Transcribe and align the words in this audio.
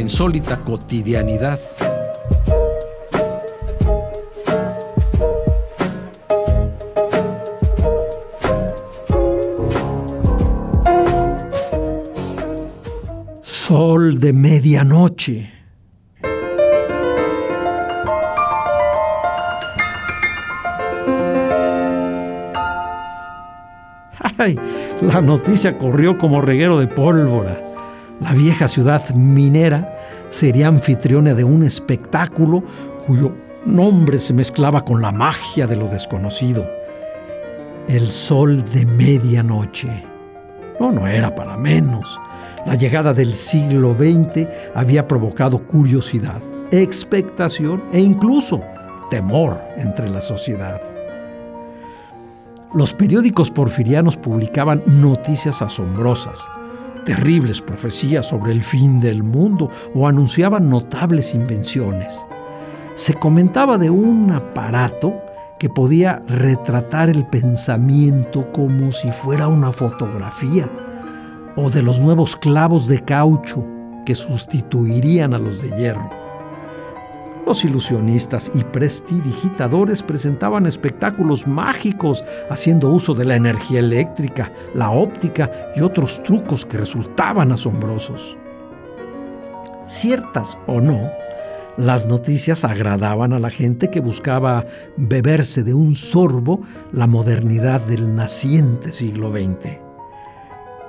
Insólita 0.00 0.58
cotidianidad. 0.58 1.58
Sol 13.42 14.18
de 14.18 14.32
medianoche. 14.32 15.52
Ay, 24.38 24.58
la 25.02 25.20
noticia 25.20 25.76
corrió 25.76 26.16
como 26.16 26.40
reguero 26.40 26.78
de 26.78 26.86
pólvora. 26.86 27.60
La 28.20 28.32
vieja 28.32 28.66
ciudad 28.66 29.08
minera 29.14 29.96
sería 30.30 30.68
anfitriona 30.68 31.34
de 31.34 31.44
un 31.44 31.62
espectáculo 31.62 32.62
cuyo 33.06 33.32
nombre 33.64 34.18
se 34.18 34.32
mezclaba 34.32 34.84
con 34.84 35.00
la 35.00 35.12
magia 35.12 35.66
de 35.66 35.76
lo 35.76 35.88
desconocido. 35.88 36.68
El 37.86 38.08
sol 38.08 38.64
de 38.72 38.84
medianoche. 38.86 40.04
No, 40.80 40.92
no 40.92 41.06
era 41.06 41.34
para 41.34 41.56
menos. 41.56 42.20
La 42.66 42.74
llegada 42.74 43.14
del 43.14 43.32
siglo 43.32 43.94
XX 43.94 44.46
había 44.74 45.06
provocado 45.06 45.58
curiosidad, 45.58 46.40
expectación 46.70 47.84
e 47.92 48.00
incluso 48.00 48.60
temor 49.10 49.60
entre 49.76 50.08
la 50.08 50.20
sociedad. 50.20 50.82
Los 52.74 52.92
periódicos 52.92 53.50
porfirianos 53.50 54.16
publicaban 54.16 54.82
noticias 54.86 55.62
asombrosas, 55.62 56.50
terribles 57.08 57.62
profecías 57.62 58.26
sobre 58.26 58.52
el 58.52 58.62
fin 58.62 59.00
del 59.00 59.22
mundo 59.22 59.70
o 59.94 60.06
anunciaban 60.06 60.68
notables 60.68 61.34
invenciones. 61.34 62.26
Se 62.96 63.14
comentaba 63.14 63.78
de 63.78 63.88
un 63.88 64.30
aparato 64.30 65.14
que 65.58 65.70
podía 65.70 66.20
retratar 66.28 67.08
el 67.08 67.24
pensamiento 67.24 68.52
como 68.52 68.92
si 68.92 69.10
fuera 69.10 69.48
una 69.48 69.72
fotografía 69.72 70.68
o 71.56 71.70
de 71.70 71.80
los 71.80 71.98
nuevos 71.98 72.36
clavos 72.36 72.86
de 72.88 73.02
caucho 73.02 73.64
que 74.04 74.14
sustituirían 74.14 75.32
a 75.32 75.38
los 75.38 75.62
de 75.62 75.70
hierro. 75.78 76.17
Los 77.48 77.64
ilusionistas 77.64 78.52
y 78.54 78.62
prestidigitadores 78.62 80.02
presentaban 80.02 80.66
espectáculos 80.66 81.46
mágicos 81.46 82.22
haciendo 82.50 82.90
uso 82.90 83.14
de 83.14 83.24
la 83.24 83.36
energía 83.36 83.78
eléctrica, 83.78 84.52
la 84.74 84.90
óptica 84.90 85.50
y 85.74 85.80
otros 85.80 86.22
trucos 86.22 86.66
que 86.66 86.76
resultaban 86.76 87.50
asombrosos. 87.50 88.36
Ciertas 89.86 90.58
o 90.66 90.82
no, 90.82 91.10
las 91.78 92.04
noticias 92.04 92.66
agradaban 92.66 93.32
a 93.32 93.38
la 93.38 93.48
gente 93.48 93.88
que 93.88 94.00
buscaba 94.00 94.66
beberse 94.98 95.62
de 95.62 95.72
un 95.72 95.94
sorbo 95.94 96.60
la 96.92 97.06
modernidad 97.06 97.80
del 97.80 98.14
naciente 98.14 98.92
siglo 98.92 99.32
XX. 99.32 99.78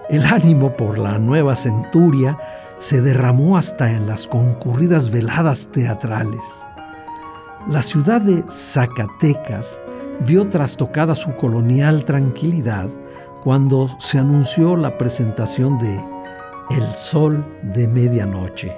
El 0.09 0.25
ánimo 0.25 0.73
por 0.73 0.99
la 0.99 1.19
nueva 1.19 1.55
centuria 1.55 2.37
se 2.79 3.01
derramó 3.01 3.57
hasta 3.57 3.91
en 3.91 4.07
las 4.07 4.25
concurridas 4.25 5.11
veladas 5.11 5.69
teatrales. 5.71 6.65
La 7.69 7.83
ciudad 7.83 8.21
de 8.21 8.43
Zacatecas 8.49 9.79
vio 10.25 10.47
trastocada 10.47 11.13
su 11.13 11.35
colonial 11.35 12.05
tranquilidad 12.05 12.89
cuando 13.43 13.89
se 13.99 14.17
anunció 14.17 14.75
la 14.75 14.97
presentación 14.97 15.77
de 15.77 15.99
El 16.71 16.95
Sol 16.95 17.45
de 17.61 17.87
Medianoche. 17.87 18.75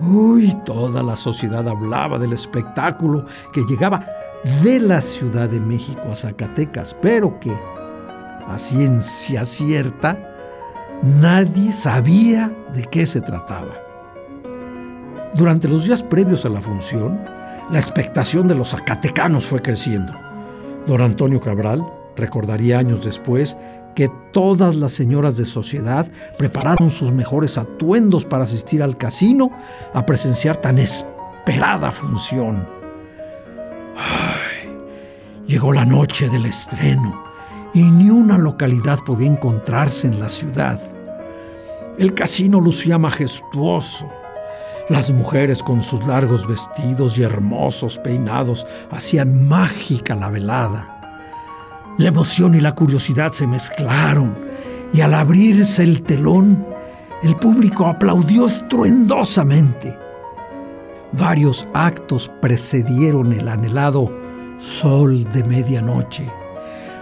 Uy, 0.00 0.54
toda 0.64 1.02
la 1.02 1.16
sociedad 1.16 1.66
hablaba 1.66 2.18
del 2.18 2.32
espectáculo 2.32 3.24
que 3.52 3.62
llegaba 3.62 4.04
de 4.62 4.78
la 4.80 5.00
Ciudad 5.00 5.48
de 5.48 5.60
México 5.60 6.10
a 6.10 6.14
Zacatecas, 6.14 6.94
pero 7.00 7.40
que 7.40 7.52
a 8.46 8.58
ciencia 8.58 9.44
cierta, 9.44 10.35
nadie 11.06 11.72
sabía 11.72 12.52
de 12.74 12.84
qué 12.84 13.06
se 13.06 13.20
trataba. 13.20 13.74
Durante 15.34 15.68
los 15.68 15.84
días 15.84 16.02
previos 16.02 16.44
a 16.44 16.48
la 16.48 16.60
función, 16.60 17.20
la 17.70 17.78
expectación 17.78 18.48
de 18.48 18.54
los 18.54 18.70
zacatecanos 18.70 19.46
fue 19.46 19.60
creciendo. 19.60 20.12
Don 20.86 21.02
Antonio 21.02 21.40
Cabral 21.40 21.86
recordaría 22.16 22.78
años 22.78 23.04
después 23.04 23.56
que 23.94 24.10
todas 24.32 24.76
las 24.76 24.92
señoras 24.92 25.36
de 25.36 25.44
sociedad 25.44 26.10
prepararon 26.38 26.90
sus 26.90 27.12
mejores 27.12 27.58
atuendos 27.58 28.24
para 28.24 28.44
asistir 28.44 28.82
al 28.82 28.96
casino 28.96 29.50
a 29.94 30.04
presenciar 30.04 30.58
tan 30.58 30.78
esperada 30.78 31.90
función. 31.92 32.66
llegó 35.46 35.72
la 35.72 35.84
noche 35.84 36.28
del 36.28 36.46
estreno 36.46 37.22
y 37.72 37.82
ni 37.82 38.10
una 38.10 38.36
localidad 38.36 38.98
podía 39.04 39.28
encontrarse 39.28 40.08
en 40.08 40.18
la 40.18 40.28
ciudad. 40.28 40.95
El 41.98 42.12
casino 42.12 42.60
lucía 42.60 42.98
majestuoso. 42.98 44.06
Las 44.90 45.10
mujeres 45.10 45.62
con 45.62 45.82
sus 45.82 46.06
largos 46.06 46.46
vestidos 46.46 47.16
y 47.16 47.22
hermosos 47.22 47.98
peinados 47.98 48.66
hacían 48.90 49.48
mágica 49.48 50.14
la 50.14 50.28
velada. 50.28 51.00
La 51.96 52.08
emoción 52.08 52.54
y 52.54 52.60
la 52.60 52.72
curiosidad 52.72 53.32
se 53.32 53.46
mezclaron 53.46 54.36
y 54.92 55.00
al 55.00 55.14
abrirse 55.14 55.82
el 55.84 56.02
telón, 56.02 56.66
el 57.22 57.34
público 57.36 57.86
aplaudió 57.86 58.44
estruendosamente. 58.44 59.98
Varios 61.12 61.66
actos 61.72 62.30
precedieron 62.42 63.32
el 63.32 63.48
anhelado 63.48 64.12
sol 64.58 65.24
de 65.32 65.42
medianoche. 65.44 66.30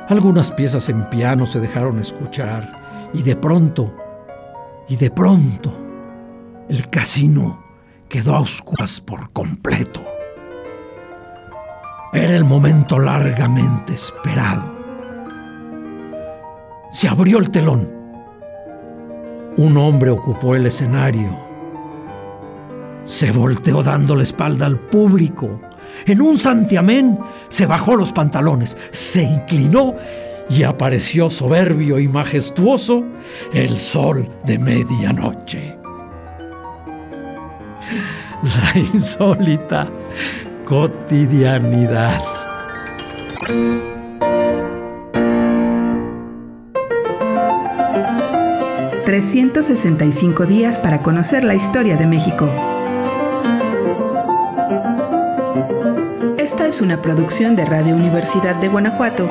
Algunas 0.08 0.52
piezas 0.52 0.88
en 0.88 1.10
piano 1.10 1.46
se 1.46 1.58
dejaron 1.58 1.98
escuchar 1.98 3.10
y 3.12 3.22
de 3.22 3.34
pronto, 3.34 3.92
y 4.88 4.96
de 4.96 5.10
pronto, 5.10 5.72
el 6.68 6.88
casino 6.88 7.62
quedó 8.08 8.36
a 8.36 8.40
oscuras 8.40 9.00
por 9.00 9.32
completo. 9.32 10.02
Era 12.12 12.36
el 12.36 12.44
momento 12.44 12.98
largamente 12.98 13.94
esperado. 13.94 14.72
Se 16.90 17.08
abrió 17.08 17.38
el 17.38 17.50
telón. 17.50 17.90
Un 19.56 19.76
hombre 19.76 20.10
ocupó 20.10 20.54
el 20.54 20.66
escenario. 20.66 21.38
Se 23.02 23.32
volteó 23.32 23.82
dando 23.82 24.14
la 24.16 24.22
espalda 24.22 24.66
al 24.66 24.78
público 24.78 25.60
en 26.06 26.20
un 26.20 26.36
santiamén 26.36 27.18
se 27.48 27.66
bajó 27.66 27.96
los 27.96 28.12
pantalones, 28.12 28.76
se 28.90 29.22
inclinó 29.22 29.94
y 30.50 30.62
apareció 30.62 31.30
soberbio 31.30 31.98
y 31.98 32.08
majestuoso 32.08 33.04
el 33.52 33.76
sol 33.76 34.28
de 34.44 34.58
medianoche. 34.58 35.76
La 38.42 38.78
insólita 38.78 39.90
cotidianidad. 40.64 42.20
...365 49.06 50.46
días 50.46 50.78
para 50.78 51.02
conocer 51.02 51.44
la 51.44 51.54
historia 51.54 51.96
de 51.96 52.06
México. 52.06 52.48
Esta 56.38 56.66
es 56.66 56.80
una 56.80 57.00
producción 57.00 57.54
de 57.54 57.64
Radio 57.64 57.94
Universidad 57.94 58.56
de 58.56 58.68
Guanajuato 58.68 59.30